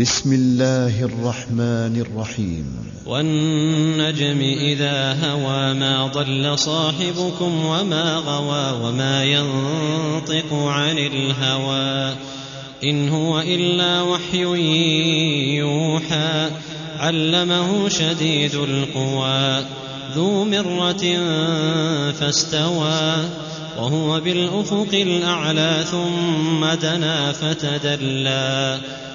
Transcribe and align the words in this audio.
بسم 0.00 0.32
الله 0.32 1.04
الرحمن 1.04 2.00
الرحيم. 2.00 2.64
والنجم 3.06 4.40
إذا 4.40 5.12
هوى 5.12 5.74
ما 5.74 6.06
ضل 6.06 6.58
صاحبكم 6.58 7.64
وما 7.64 8.16
غوى 8.16 8.88
وما 8.88 9.24
ينطق 9.24 10.54
عن 10.54 10.98
الهوى. 10.98 12.16
إن 12.84 13.08
هو 13.08 13.40
إلا 13.40 14.02
وحي 14.02 14.44
يوحى. 15.56 16.50
علمه 16.98 17.88
شديد 17.88 18.54
القوى. 18.54 19.64
ذو 20.14 20.44
مرة 20.44 21.18
فاستوى. 22.12 23.28
وهو 23.78 24.20
بالأفق 24.20 24.88
الأعلى 24.92 25.84
ثم 25.90 26.64
دنا 26.82 27.32
فتدلى. 27.32 28.78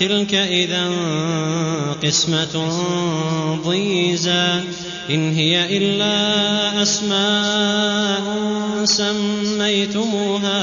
تلك 0.00 0.34
إذا 0.34 0.90
قسمة 2.02 2.68
ضيزى 3.64 4.60
إن 5.10 5.32
هي 5.32 5.76
إلا 5.76 6.82
أسماء 6.82 8.22
سميتموها 8.84 10.60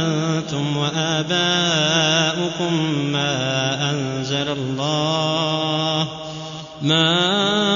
أنتم 0.00 0.76
وآباؤكم 0.76 2.74
ما 3.12 3.90
أنزل 3.90 4.48
الله 4.48 6.08
ما 6.82 7.69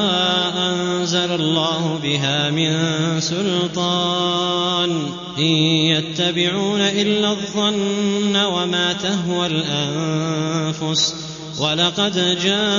أنزل 1.05 1.35
الله 1.35 2.01
بها 2.03 2.51
من 2.51 2.77
سلطان. 3.21 4.91
إن 5.39 5.43
يتبعون 5.43 6.81
إلا 6.81 7.31
الظن 7.31 8.37
وما 8.37 8.93
تهوى 8.93 9.47
الأنفس. 9.47 11.15
ولقد 11.61 12.39
جاءهم 12.45 12.75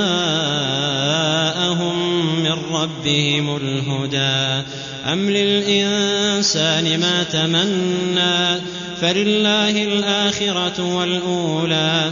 من 2.44 2.56
ربهم 2.72 3.58
الهدى. 3.58 4.66
أم 5.12 5.30
للإنسان 5.30 7.00
ما 7.00 7.23
تمنى؟ 7.23 8.62
فلله 9.02 9.84
الآخرة 9.84 10.96
والأولى. 10.96 12.12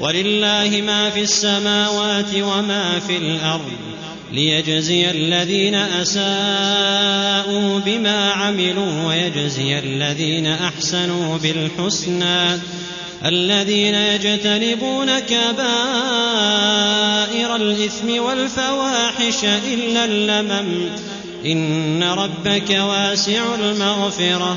ولله 0.00 0.82
ما 0.86 1.10
في 1.10 1.20
السماوات 1.20 2.34
وما 2.34 3.00
في 3.06 3.16
الأرض 3.16 3.70
ليجزي 4.32 5.10
الذين 5.10 5.74
أساءوا 5.74 7.78
بما 7.78 8.32
عملوا 8.32 9.06
ويجزي 9.06 9.78
الذين 9.78 10.46
أحسنوا 10.46 11.38
بالحسنى 11.38 12.58
الذين 13.24 13.94
يجتنبون 13.94 15.18
كبائر 15.18 15.56
الإثم 17.56 18.22
والفواحش 18.22 19.44
إلا 19.44 20.04
اللمم 20.04 20.88
إن 21.46 22.02
ربك 22.02 22.70
واسع 22.70 23.54
المغفرة 23.54 24.56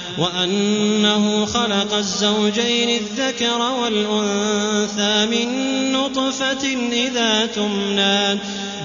وأنه 0.17 1.45
خلق 1.45 1.93
الزوجين 1.93 2.89
الذكر 2.89 3.61
والأنثى 3.81 5.25
من 5.25 5.91
نطفة 5.91 6.67
إذا 6.91 7.45
تمنى 7.45 8.39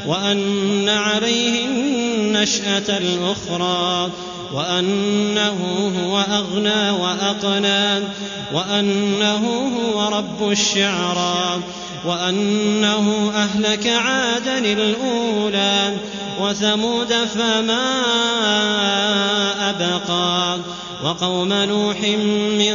وأن 0.06 0.88
عليه 0.88 1.66
النشأة 1.66 2.98
الأخرى 2.98 4.10
وأنه 4.52 5.90
هو 5.98 6.18
أغنى 6.18 6.90
وأقنى 6.90 8.04
وأنه 8.52 9.72
هو 9.78 10.08
رب 10.08 10.50
الشعرى 10.50 11.60
وأنه 12.04 13.32
أهلك 13.34 13.86
عادا 13.86 14.58
الأولى 14.58 15.96
وثمود 16.40 17.12
فما 17.34 17.92
أبقى. 19.70 20.58
وقوم 21.04 21.52
نوح 21.52 22.00
من 22.58 22.74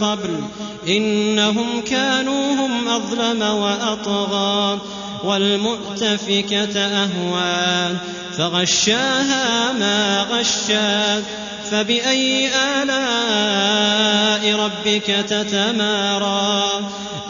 قبل 0.00 0.40
إنهم 0.88 1.80
كانوا 1.80 2.54
هم 2.54 2.88
أظلم 2.88 3.42
وأطغى 3.42 4.80
والمؤتفكة 5.24 6.80
أهوى 6.80 7.96
فغشاها 8.38 9.72
ما 9.72 10.26
غشا 10.30 11.22
فبأي 11.70 12.48
آلاء 12.82 14.54
ربك 14.56 15.06
تتمارى 15.28 16.70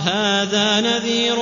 هذا 0.04 0.80
نذير 0.80 1.36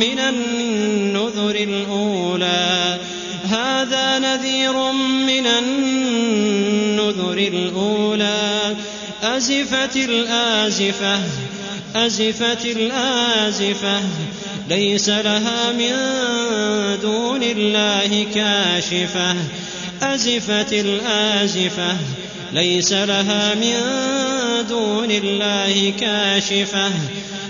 من 0.00 0.18
النذر 0.18 1.54
الأولى 1.54 2.98
هذا 3.44 4.18
نذير 4.18 4.92
من 5.26 5.46
النذر 5.46 5.91
الأولى. 7.20 8.76
أزفت 9.22 9.96
الآزفة 9.96 11.20
أزفت 11.96 12.64
الآزفة. 12.64 14.00
ليس 14.68 15.08
لها 15.08 15.72
من 15.72 15.92
دون 17.02 17.42
الله 17.42 18.26
كاشفة. 18.34 19.36
أزفت 20.02 20.72
الآزفة 20.72 21.96
ليس 22.52 22.92
لها 22.92 23.54
من 23.54 23.74
دون 24.68 25.10
الله 25.10 25.92
كاشفة. 26.00 26.90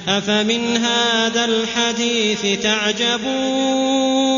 أفمن 0.09 0.77
هذا 0.77 1.45
الحديث 1.45 2.63
تعجبون؟ 2.63 4.32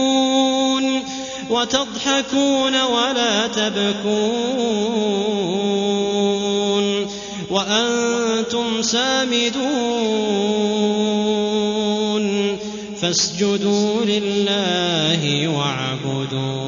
وتضحكون 1.50 2.82
ولا 2.82 3.46
تبكون 3.46 4.64
وأنتم 7.50 8.82
سامدون 8.82 9.54
فاسجدوا 13.00 14.04
لله 14.04 15.48
واعبدون 15.48 16.63